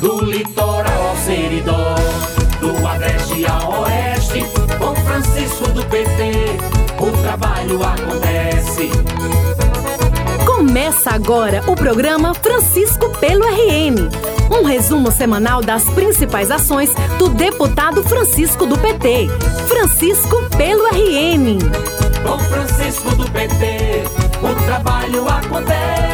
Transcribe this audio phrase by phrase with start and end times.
[0.00, 1.94] do litoral ao seridó,
[2.58, 4.44] do agreste ao oeste,
[4.78, 6.32] com Francisco do PT,
[6.98, 8.90] o trabalho acontece.
[10.46, 14.08] Começa agora o programa Francisco pelo RN.
[14.50, 19.28] Um resumo semanal das principais ações do deputado Francisco do PT.
[19.68, 21.58] Francisco pelo RN.
[22.26, 24.04] Com Francisco do PT,
[24.42, 26.09] o trabalho acontece.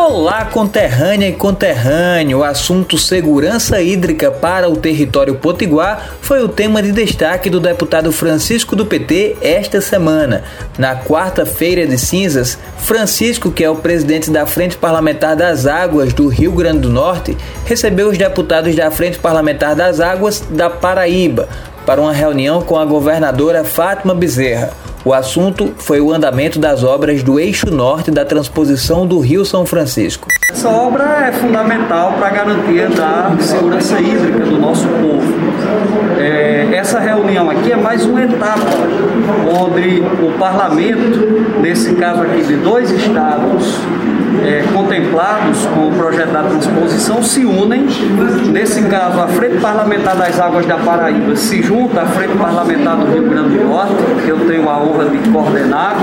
[0.00, 2.38] Olá, conterrânea e conterrâneo!
[2.38, 8.12] O assunto segurança hídrica para o território potiguar foi o tema de destaque do deputado
[8.12, 10.44] Francisco do PT esta semana.
[10.78, 16.28] Na quarta-feira de cinzas, Francisco, que é o presidente da Frente Parlamentar das Águas do
[16.28, 21.48] Rio Grande do Norte, recebeu os deputados da Frente Parlamentar das Águas da Paraíba
[21.84, 24.87] para uma reunião com a governadora Fátima Bezerra.
[25.08, 29.64] O assunto foi o andamento das obras do eixo norte da transposição do Rio São
[29.64, 30.28] Francisco.
[30.50, 35.22] Essa obra é fundamental para a garantia da segurança hídrica do nosso povo.
[36.18, 38.64] É, essa reunião aqui é mais uma etapa
[39.46, 43.78] onde o parlamento, nesse caso aqui de dois estados,
[44.42, 47.86] é, contemplados com o projeto da transposição se unem.
[48.50, 53.12] Nesse caso, a Frente Parlamentar das Águas da Paraíba se junta à Frente Parlamentar do
[53.12, 55.96] Rio Grande do Norte, que eu tenho a honra de coordenar,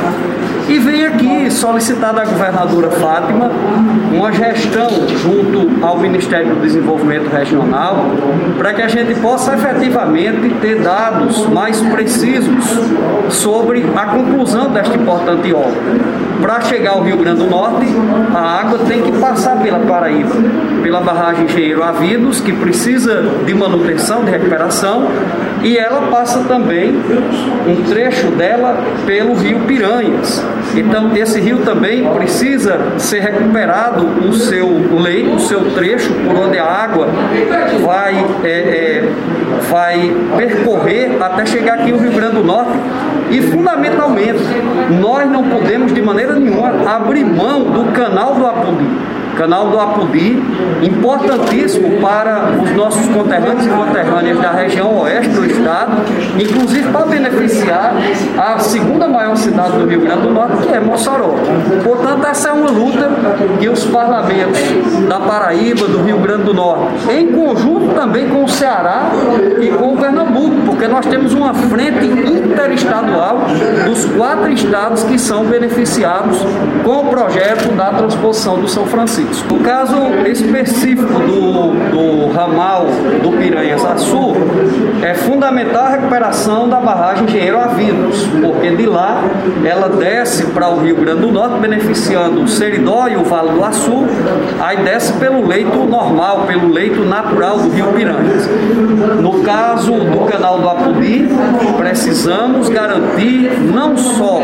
[0.68, 3.52] e vem aqui solicitar da governadora Fátima
[4.12, 8.06] uma gestão junto ao Ministério do Desenvolvimento Regional
[8.58, 12.66] para que a gente possa efetivamente ter dados mais precisos
[13.30, 15.74] sobre a conclusão desta importante obra.
[16.42, 17.86] Para chegar ao Rio Grande do Norte,
[18.34, 20.36] a água tem que passar pela Paraíba,
[20.84, 25.08] pela barragem Engenheiro Avidos, que precisa de manutenção, de recuperação,
[25.64, 26.94] e ela passa também
[27.68, 30.44] um trecho dela pelo Rio Piranhas.
[30.76, 34.68] Então, esse rio também precisa ser recuperado o seu
[35.00, 37.08] leito, o seu trecho, por onde a água
[37.84, 39.10] vai, é, é,
[39.70, 42.78] vai percorrer até chegar aqui no Rio Grande do Norte.
[43.32, 44.44] E, fundamentalmente,
[45.02, 50.42] nós não podemos, de maneira nenhuma, abrir mão do canal do Apundi canal do Apudi,
[50.82, 55.92] importantíssimo para os nossos conterrâneos e conterrâneas da região oeste do estado,
[56.40, 57.94] inclusive para beneficiar
[58.38, 61.36] a segunda maior cidade do Rio Grande do Norte, que é Mossoró.
[61.84, 63.10] Portanto, essa é uma luta
[63.60, 64.62] que os parlamentos
[65.08, 69.12] da Paraíba, do Rio Grande do Norte, em conjunto também com o Ceará
[69.60, 73.42] e com o Pernambuco, porque nós temos uma frente interestadual
[73.86, 76.38] dos quatro estados que são beneficiados
[76.84, 79.25] com o projeto da transposição do São Francisco.
[79.50, 79.96] No caso
[80.28, 82.88] específico do, do ramal
[83.22, 84.34] do Piranhas Açu,
[85.02, 89.24] é fundamental a recuperação da barragem Engenheiro Avinos, porque de lá
[89.64, 93.64] ela desce para o Rio Grande do Norte, beneficiando o Seridó e o Vale do
[93.64, 94.06] Açu,
[94.60, 98.48] aí desce pelo leito normal, pelo leito natural do Rio Piranhas.
[99.22, 101.28] No caso do canal do Apudi,
[101.78, 104.42] precisamos garantir não só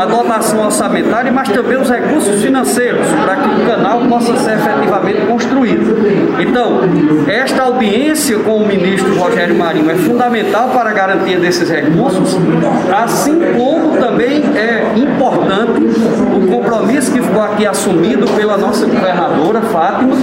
[0.00, 5.26] a dotação orçamentária, mas também os recursos financeiros para que o canal possa ser efetivamente
[5.26, 5.96] construído.
[6.40, 6.80] Então,
[7.28, 12.36] esta audiência com o ministro Rogério Marinho é fundamental para a garantia desses recursos,
[12.94, 15.80] assim como também é importante
[16.46, 20.14] compromisso que ficou aqui assumido pela nossa governadora Fátima,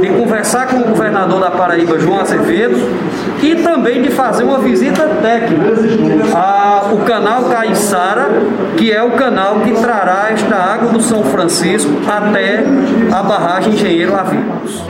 [0.00, 2.76] de conversar com o governador da Paraíba, João Azevedo,
[3.42, 5.74] e também de fazer uma visita técnica
[6.36, 8.28] ao canal Caiçara,
[8.76, 12.64] que é o canal que trará esta água do São Francisco até
[13.12, 14.84] a barragem Engenheiro Avinos.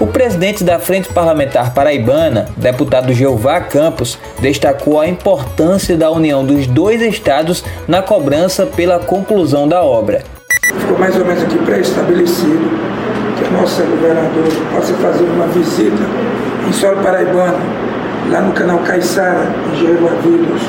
[0.00, 6.66] O presidente da Frente Parlamentar Paraibana, deputado Jeová Campos, destacou a importância da união dos
[6.66, 10.22] dois estados na cobrança pela conclusão da obra.
[10.78, 12.70] Ficou mais ou menos aqui pré-estabelecido
[13.38, 16.02] que a nossa governadora possa fazer uma visita
[16.66, 17.58] em solo paraibano,
[18.30, 20.62] lá no canal Caiçara, em Avidos,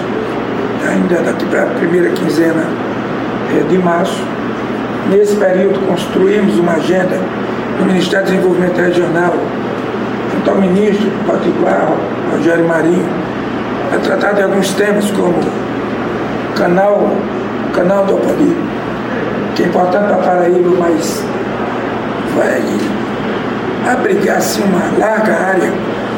[0.90, 2.66] ainda daqui para a primeira quinzena
[3.56, 4.22] eh, de março,
[5.10, 7.18] Nesse período, construímos uma agenda
[7.82, 9.34] do Ministério do Desenvolvimento Regional,
[10.32, 11.92] junto ao ministro Potiguar,
[12.32, 13.10] Rogério Marinho,
[13.90, 15.34] para tratar de alguns temas como
[16.56, 17.12] canal,
[17.74, 18.56] canal do Opoli,
[19.56, 21.24] que é importante para Paraíba, mas
[22.36, 22.64] vai
[23.92, 25.74] abrigar assim, uma larga área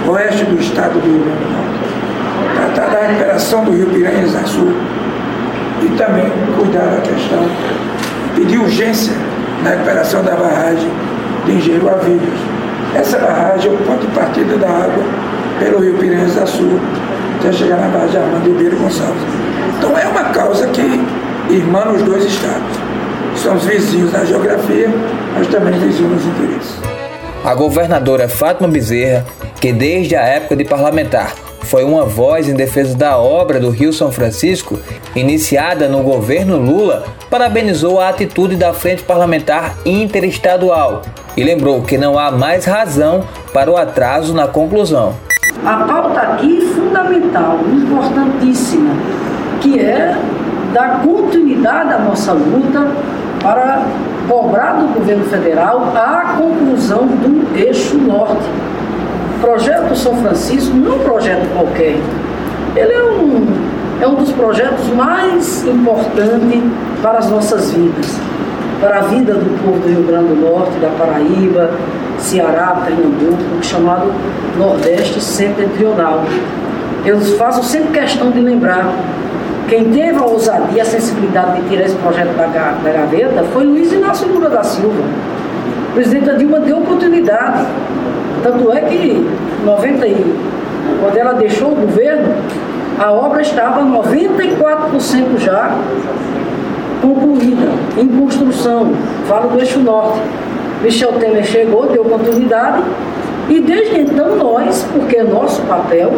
[0.08, 2.76] oeste do estado do Rio Grande do Norte.
[2.76, 4.74] Tratar da recuperação do Rio Piranhas Azul
[5.82, 7.48] e também cuidar da questão
[8.36, 9.14] pedir urgência
[9.64, 10.92] na recuperação da barragem
[11.46, 12.40] de Engenheiro Avilhos.
[12.96, 15.04] Essa barragem é o ponto de partida da água
[15.60, 16.80] pelo rio Piranhas da Sul
[17.40, 19.24] até chegar na barragem Armando Ribeiro Gonçalves.
[19.78, 20.82] Então é uma causa que
[21.50, 22.78] irmana os dois estados.
[23.36, 24.90] somos vizinhos na geografia,
[25.36, 26.78] mas também vizinhos nos interesses.
[27.44, 29.26] A governadora Fátima Bezerra,
[29.60, 31.34] que desde a época de parlamentar
[31.64, 34.80] foi uma voz em defesa da obra do Rio São Francisco,
[35.16, 41.02] iniciada no governo Lula, parabenizou a atitude da Frente Parlamentar Interestadual
[41.36, 43.24] e lembrou que não há mais razão
[43.54, 45.16] para o atraso na conclusão.
[45.66, 48.94] A pauta aqui é fundamental, importantíssima,
[49.62, 50.16] que é
[50.74, 52.92] dar continuidade à nossa luta
[53.42, 53.84] para
[54.28, 58.44] cobrar do governo federal a conclusão do eixo norte
[59.44, 61.98] projeto São Francisco não é um projeto qualquer.
[62.78, 63.46] Ele é um,
[64.02, 66.62] é um dos projetos mais importantes
[67.02, 68.18] para as nossas vidas,
[68.80, 71.72] para a vida do povo do Rio Grande do Norte, da Paraíba,
[72.18, 74.14] Ceará, Pernambuco, chamado
[74.58, 76.24] Nordeste Setentrional.
[77.06, 78.94] Eu faço sempre questão de lembrar
[79.68, 83.92] quem teve a ousadia e a sensibilidade de tirar esse projeto da, gaveta foi Luiz
[83.92, 85.04] Inácio Lula da Silva.
[85.90, 87.66] O presidente Dilma deu oportunidade
[88.44, 89.26] tanto é que
[89.66, 90.36] 90 e,
[91.00, 92.36] quando ela deixou o governo,
[93.00, 95.76] a obra estava 94% já
[97.02, 97.68] concluída,
[97.98, 98.92] em construção.
[99.28, 100.20] Falo do eixo norte.
[100.82, 102.84] Michel Temer chegou, deu oportunidade,
[103.50, 106.12] e desde então nós, porque é nosso papel,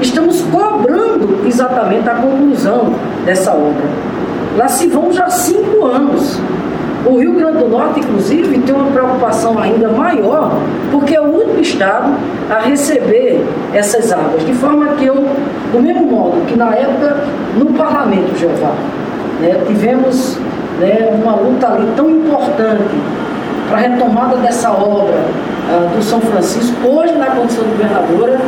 [0.00, 2.94] estamos cobrando exatamente a conclusão
[3.24, 3.84] dessa obra.
[4.56, 6.40] Lá se vão já cinco anos.
[7.04, 10.52] O Rio Grande do Norte, inclusive, tem uma preocupação ainda maior,
[10.90, 12.14] porque é o único estado
[12.48, 13.44] a receber
[13.74, 14.44] essas águas.
[14.46, 15.14] De forma que eu,
[15.72, 17.16] do mesmo modo que na época,
[17.58, 18.74] no Parlamento, Jeová,
[19.40, 20.38] né, tivemos
[20.78, 22.94] né, uma luta ali tão importante
[23.68, 28.38] para a retomada dessa obra uh, do São Francisco, hoje na condição de governadora,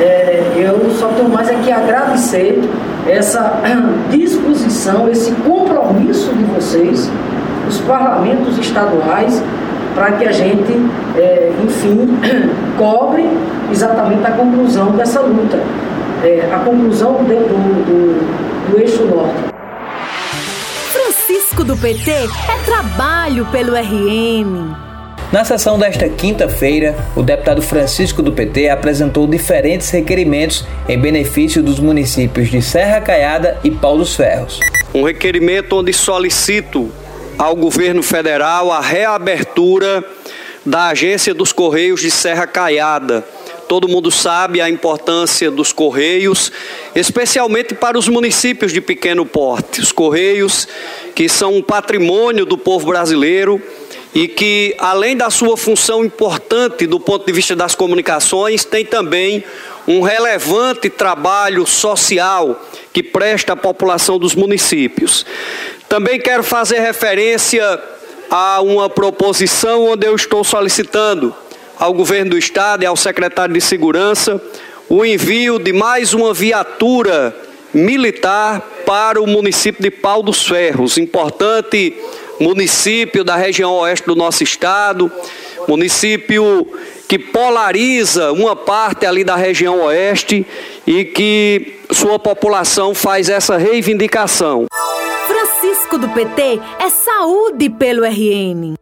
[0.00, 2.60] é, eu só tenho mais é agradecer
[3.06, 3.60] essa
[4.10, 7.10] disposição, esse compromisso de vocês
[7.68, 9.42] os parlamentos estaduais
[9.94, 10.72] para que a gente,
[11.16, 12.08] é, enfim,
[12.78, 13.28] cobre
[13.70, 15.58] exatamente a conclusão dessa luta,
[16.22, 19.50] é, a conclusão do, do, do eixo norte.
[20.92, 24.90] Francisco do PT é trabalho pelo RN.
[25.32, 31.78] Na sessão desta quinta-feira, o deputado Francisco do PT apresentou diferentes requerimentos em benefício dos
[31.78, 34.58] municípios de Serra Caiada e Pau dos Ferros.
[34.92, 36.90] Um requerimento onde solicito
[37.40, 40.04] ao governo federal a reabertura
[40.64, 43.26] da Agência dos Correios de Serra Caiada.
[43.66, 46.52] Todo mundo sabe a importância dos Correios,
[46.94, 49.80] especialmente para os municípios de pequeno porte.
[49.80, 50.68] Os Correios,
[51.14, 53.58] que são um patrimônio do povo brasileiro
[54.14, 59.42] e que, além da sua função importante do ponto de vista das comunicações, tem também
[59.88, 62.60] um relevante trabalho social
[62.92, 65.24] que presta à população dos municípios.
[65.90, 67.80] Também quero fazer referência
[68.30, 71.34] a uma proposição onde eu estou solicitando
[71.76, 74.40] ao governo do estado e ao secretário de Segurança
[74.88, 77.34] o envio de mais uma viatura
[77.74, 81.92] militar para o município de Pau dos Ferros, importante
[82.38, 85.10] município da região oeste do nosso estado,
[85.66, 86.68] município
[87.08, 90.46] que polariza uma parte ali da região oeste
[90.86, 94.66] e que sua população faz essa reivindicação.
[95.40, 98.74] Francisco do PT é saúde pelo RN.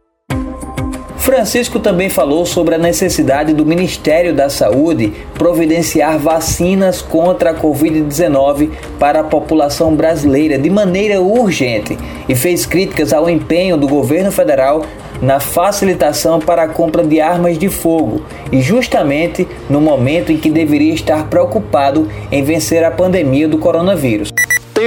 [1.17, 8.71] Francisco também falou sobre a necessidade do Ministério da Saúde providenciar vacinas contra a Covid-19
[8.99, 11.97] para a população brasileira de maneira urgente
[12.27, 14.83] e fez críticas ao empenho do governo federal
[15.21, 20.49] na facilitação para a compra de armas de fogo e justamente no momento em que
[20.49, 24.28] deveria estar preocupado em vencer a pandemia do coronavírus.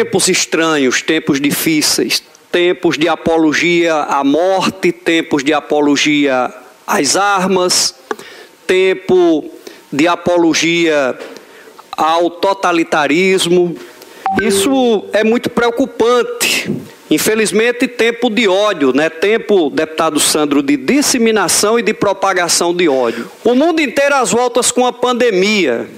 [0.03, 6.53] Tempos estranhos, tempos difíceis, tempos de apologia à morte, tempos de apologia
[6.85, 7.95] às armas,
[8.67, 9.49] tempo
[9.93, 11.17] de apologia
[11.97, 13.77] ao totalitarismo.
[14.41, 16.69] Isso é muito preocupante.
[17.09, 19.09] Infelizmente, tempo de ódio, né?
[19.09, 23.31] Tempo, deputado Sandro, de disseminação e de propagação de ódio.
[23.45, 25.89] O mundo inteiro às voltas com a pandemia.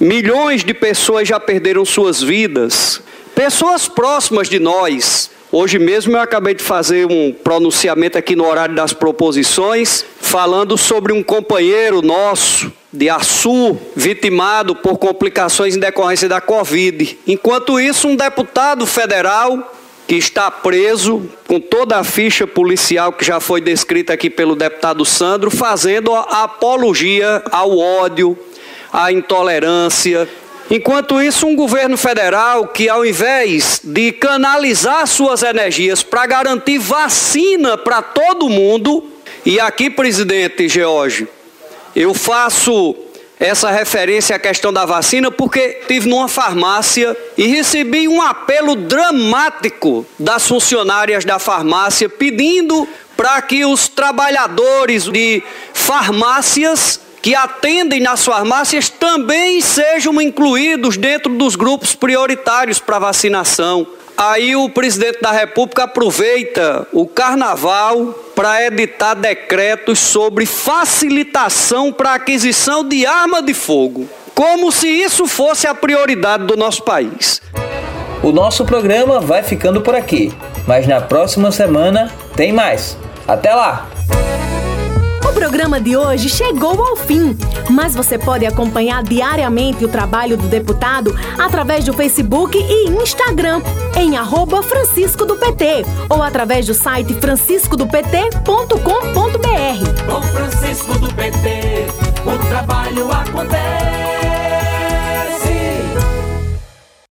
[0.00, 3.00] Milhões de pessoas já perderam suas vidas.
[3.44, 5.28] Pessoas próximas de nós.
[5.50, 11.12] Hoje mesmo eu acabei de fazer um pronunciamento aqui no horário das proposições, falando sobre
[11.12, 17.18] um companheiro nosso de Açu, vitimado por complicações em decorrência da Covid.
[17.26, 19.74] Enquanto isso, um deputado federal
[20.06, 25.04] que está preso com toda a ficha policial que já foi descrita aqui pelo deputado
[25.04, 28.38] Sandro, fazendo a apologia ao ódio,
[28.92, 30.28] à intolerância,
[30.70, 37.76] Enquanto isso, um governo federal que, ao invés de canalizar suas energias para garantir vacina
[37.76, 39.04] para todo mundo,
[39.44, 41.28] e aqui, presidente George,
[41.94, 42.96] eu faço
[43.38, 50.06] essa referência à questão da vacina porque tive numa farmácia e recebi um apelo dramático
[50.16, 55.42] das funcionárias da farmácia pedindo para que os trabalhadores de
[55.74, 63.86] farmácias que atendem nas farmácias também sejam incluídos dentro dos grupos prioritários para vacinação.
[64.18, 72.86] Aí o presidente da República aproveita o carnaval para editar decretos sobre facilitação para aquisição
[72.86, 77.40] de arma de fogo, como se isso fosse a prioridade do nosso país.
[78.22, 80.32] O nosso programa vai ficando por aqui,
[80.66, 82.96] mas na próxima semana tem mais.
[83.26, 83.88] Até lá!
[85.32, 87.34] O programa de hoje chegou ao fim,
[87.70, 93.62] mas você pode acompanhar diariamente o trabalho do deputado através do Facebook e Instagram
[93.96, 100.06] em arroba Francisco do PT ou através do site franciscodopt.com.br.
[100.06, 101.86] Com Francisco do PT,
[102.26, 104.01] o trabalho acontece.